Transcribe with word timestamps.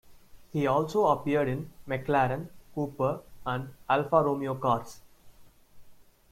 He 0.51 0.65
also 0.65 1.05
appeared 1.05 1.47
in 1.47 1.69
McLaren, 1.87 2.49
Cooper 2.73 3.21
and 3.45 3.71
Alfa 3.87 4.23
Romeo 4.23 4.55
cars. 4.55 4.99